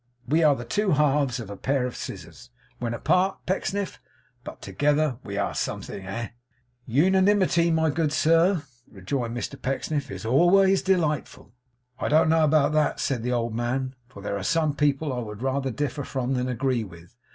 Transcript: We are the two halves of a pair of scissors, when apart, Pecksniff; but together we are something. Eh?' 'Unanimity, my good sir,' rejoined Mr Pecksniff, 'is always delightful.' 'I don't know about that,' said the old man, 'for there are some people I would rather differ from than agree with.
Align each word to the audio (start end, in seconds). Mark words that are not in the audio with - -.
We 0.27 0.41
are 0.41 0.55
the 0.55 0.65
two 0.65 0.93
halves 0.93 1.39
of 1.39 1.51
a 1.51 1.55
pair 1.55 1.85
of 1.85 1.95
scissors, 1.95 2.49
when 2.79 2.95
apart, 2.95 3.45
Pecksniff; 3.45 4.01
but 4.43 4.59
together 4.59 5.19
we 5.23 5.37
are 5.37 5.53
something. 5.53 6.07
Eh?' 6.07 6.29
'Unanimity, 6.87 7.69
my 7.69 7.91
good 7.91 8.11
sir,' 8.11 8.63
rejoined 8.91 9.37
Mr 9.37 9.61
Pecksniff, 9.61 10.09
'is 10.09 10.25
always 10.25 10.81
delightful.' 10.81 11.53
'I 11.99 12.07
don't 12.07 12.29
know 12.29 12.43
about 12.43 12.71
that,' 12.71 12.99
said 12.99 13.21
the 13.21 13.31
old 13.31 13.53
man, 13.53 13.93
'for 14.07 14.23
there 14.23 14.39
are 14.39 14.43
some 14.43 14.75
people 14.75 15.13
I 15.13 15.19
would 15.19 15.43
rather 15.43 15.69
differ 15.69 16.03
from 16.03 16.33
than 16.33 16.49
agree 16.49 16.83
with. 16.83 17.15